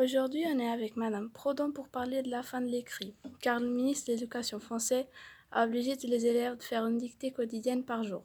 Aujourd'hui, 0.00 0.44
on 0.46 0.60
est 0.60 0.70
avec 0.70 0.96
Madame 0.96 1.28
Prodon 1.28 1.72
pour 1.72 1.88
parler 1.88 2.22
de 2.22 2.30
la 2.30 2.44
fin 2.44 2.60
de 2.60 2.68
l'écrit, 2.68 3.16
car 3.40 3.58
le 3.58 3.66
ministre 3.66 4.06
de 4.06 4.12
l'Éducation 4.12 4.60
français 4.60 5.08
a 5.50 5.64
obligé 5.64 5.96
les 5.96 6.24
élèves 6.24 6.56
de 6.56 6.62
faire 6.62 6.86
une 6.86 6.98
dictée 6.98 7.32
quotidienne 7.32 7.84
par 7.84 8.04
jour. 8.04 8.22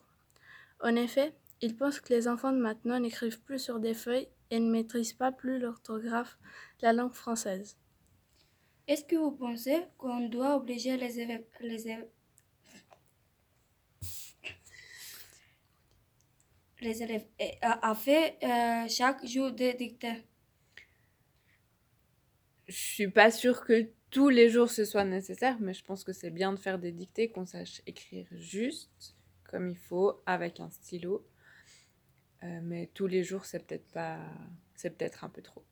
En 0.84 0.96
effet, 0.96 1.34
il 1.62 1.76
pense 1.76 2.00
que 2.00 2.14
les 2.14 2.28
enfants 2.28 2.52
de 2.52 2.60
maintenant 2.60 3.00
n'écrivent 3.00 3.42
plus 3.42 3.58
sur 3.58 3.80
des 3.80 3.96
feuilles 3.96 4.28
et 4.52 4.60
ne 4.60 4.70
maîtrisent 4.70 5.14
pas 5.14 5.32
plus 5.32 5.58
l'orthographe 5.58 6.38
la 6.84 6.94
langue 6.94 7.14
française. 7.14 7.76
Est-ce 8.88 9.06
que 9.06 9.16
vous 9.16 9.32
pensez 9.32 9.82
qu'on 9.98 10.28
doit 10.30 10.56
obliger 10.56 10.96
les 10.96 11.20
élèves, 11.22 11.46
les 11.60 11.88
élèves, 11.88 12.10
les 16.82 17.02
élèves 17.02 17.26
à, 17.64 17.90
à 17.90 17.96
faire 17.96 18.32
euh, 18.44 18.88
chaque 18.88 19.26
jour 19.26 19.52
des 19.52 19.74
dictées? 19.74 20.24
Je 22.74 22.80
suis 22.80 23.08
pas 23.08 23.30
sûre 23.30 23.66
que 23.66 23.88
tous 24.10 24.30
les 24.30 24.50
jours 24.50 24.72
ce 24.72 24.84
soit 24.84 25.06
nécessaire, 25.06 25.58
mais 25.60 25.76
je 25.76 25.84
pense 25.84 26.04
que 26.04 26.12
c'est 26.12 26.32
bien 26.32 26.52
de 26.52 26.58
faire 26.58 26.80
des 26.80 26.92
dictées, 26.92 27.30
qu'on 27.30 27.46
sache 27.46 27.84
écrire 27.86 28.26
juste, 28.32 29.16
comme 29.44 29.70
il 29.70 29.78
faut, 29.78 30.24
avec 30.26 30.60
un 30.60 30.72
stylo. 30.72 31.24
Euh, 32.42 32.60
mais 32.64 32.90
tous 32.96 33.06
les 33.06 33.24
jours, 33.24 33.46
c'est 33.46 33.64
peut-être 33.64 33.88
pas, 33.92 34.18
c'est 34.74 34.98
peut-être 34.98 35.24
un 35.24 35.30
peu 35.30 35.44
trop. 35.44 35.64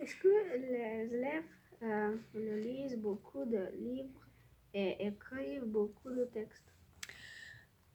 Est-ce 0.00 0.16
que 0.16 0.56
les 0.56 1.14
élèves 1.14 1.44
euh, 1.82 2.16
lisent 2.34 2.98
beaucoup 2.98 3.44
de 3.44 3.68
livres 3.78 4.28
et 4.74 5.06
écrivent 5.06 5.62
beaucoup 5.62 6.10
de 6.10 6.24
textes? 6.24 6.74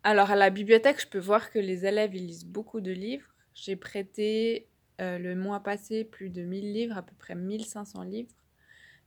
Alors 0.03 0.31
à 0.31 0.37
la 0.37 0.49
bibliothèque, 0.49 1.01
je 1.01 1.07
peux 1.09 1.19
voir 1.19 1.51
que 1.51 1.59
les 1.59 1.85
élèves 1.85 2.15
ils 2.15 2.27
lisent 2.27 2.45
beaucoup 2.45 2.79
de 2.79 2.91
livres. 2.91 3.35
J'ai 3.53 3.75
prêté 3.75 4.69
euh, 4.99 5.17
le 5.17 5.35
mois 5.35 5.61
passé 5.61 6.03
plus 6.03 6.29
de 6.29 6.43
1000 6.43 6.73
livres, 6.73 6.97
à 6.97 7.01
peu 7.01 7.13
près 7.17 7.35
1500 7.35 8.03
livres. 8.03 8.33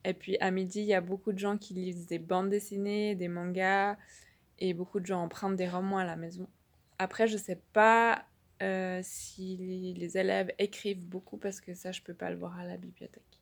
Et 0.05 0.15
puis 0.15 0.37
à 0.39 0.51
midi, 0.51 0.81
il 0.81 0.87
y 0.87 0.95
a 0.95 1.01
beaucoup 1.01 1.33
de 1.33 1.39
gens 1.39 1.57
qui 1.57 1.75
lisent 1.75 2.07
des 2.07 2.19
bandes 2.19 2.51
dessinées, 2.51 3.15
des 3.15 3.29
mangas, 3.29 3.97
et 4.59 4.75
beaucoup 4.75 5.01
de 5.01 5.07
gens 5.07 5.23
empruntent 5.23 5.57
des 5.57 5.69
romans 5.69 5.99
à 5.99 6.05
la 6.05 6.17
maison. 6.17 6.49
Après, 6.99 7.27
je 7.27 7.37
sais 7.37 7.61
pas 7.73 8.25
euh, 8.63 9.01
si 9.03 9.95
les 9.97 10.19
élèves 10.19 10.53
écrivent 10.59 11.07
beaucoup 11.07 11.37
parce 11.37 11.61
que 11.61 11.75
ça, 11.75 11.93
je 11.93 12.01
peux 12.03 12.15
pas 12.15 12.31
le 12.31 12.37
voir 12.37 12.59
à 12.59 12.65
la 12.65 12.77
bibliothèque. 12.77 13.41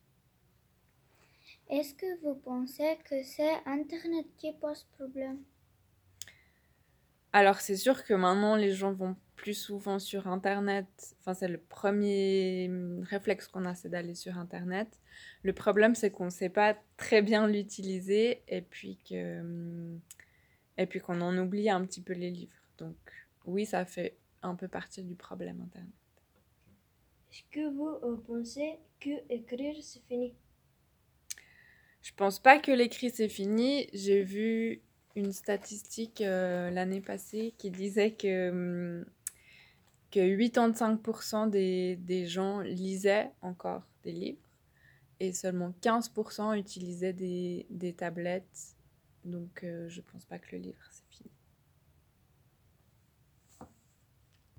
Est-ce 1.69 1.93
que 1.93 2.19
vous 2.21 2.35
pensez 2.35 2.97
que 3.05 3.23
c'est 3.23 3.55
Internet 3.65 4.25
qui 4.37 4.51
pose 4.53 4.83
problème? 4.97 5.39
Alors, 7.33 7.61
c'est 7.61 7.77
sûr 7.77 8.03
que 8.03 8.13
maintenant, 8.13 8.55
les 8.55 8.73
gens 8.73 8.91
vont 8.91 9.15
plus 9.35 9.53
souvent 9.55 9.99
sur 9.99 10.27
Internet. 10.27 10.85
Enfin, 11.19 11.33
c'est 11.33 11.47
le 11.47 11.57
premier 11.57 12.69
réflexe 13.03 13.47
qu'on 13.47 13.65
a, 13.65 13.73
c'est 13.73 13.89
d'aller 13.89 14.15
sur 14.15 14.37
Internet. 14.37 14.99
Le 15.41 15.53
problème, 15.53 15.95
c'est 15.95 16.11
qu'on 16.11 16.25
ne 16.25 16.29
sait 16.29 16.49
pas 16.49 16.77
très 16.97 17.21
bien 17.21 17.47
l'utiliser 17.47 18.43
et 18.47 18.61
puis 18.61 18.99
que 19.09 19.97
et 20.77 20.85
puis 20.85 20.99
qu'on 20.99 21.21
en 21.21 21.37
oublie 21.37 21.69
un 21.69 21.83
petit 21.85 22.01
peu 22.01 22.13
les 22.13 22.29
livres. 22.31 22.61
Donc, 22.77 22.95
oui, 23.45 23.65
ça 23.65 23.85
fait 23.85 24.17
un 24.41 24.55
peu 24.55 24.67
partie 24.67 25.03
du 25.03 25.15
problème 25.15 25.61
Internet. 25.61 25.91
Est-ce 27.31 27.43
que 27.51 27.69
vous 27.69 28.17
pensez 28.27 28.77
que 28.99 29.09
écrire 29.29 29.75
c'est 29.81 30.01
fini? 30.07 30.35
Je 32.01 32.11
pense 32.15 32.39
pas 32.39 32.59
que 32.59 32.71
l'écrit 32.71 33.09
c'est 33.09 33.29
fini. 33.29 33.87
J'ai 33.93 34.21
vu 34.21 34.81
une 35.15 35.31
statistique 35.33 36.21
euh, 36.21 36.69
l'année 36.69 37.01
passée 37.01 37.53
qui 37.57 37.71
disait 37.71 38.11
que, 38.11 38.49
hum, 38.49 39.05
que 40.11 40.19
85% 40.19 41.49
des, 41.49 41.95
des 41.97 42.27
gens 42.27 42.61
lisaient 42.61 43.31
encore 43.41 43.83
des 44.03 44.11
livres 44.11 44.49
et 45.19 45.33
seulement 45.33 45.73
15% 45.81 46.57
utilisaient 46.57 47.13
des, 47.13 47.65
des 47.69 47.93
tablettes. 47.93 48.75
Donc 49.23 49.63
euh, 49.63 49.87
je 49.87 50.01
pense 50.01 50.25
pas 50.25 50.39
que 50.39 50.55
le 50.55 50.57
livre 50.57 50.83
c'est 50.89 51.15
fini. 51.15 51.29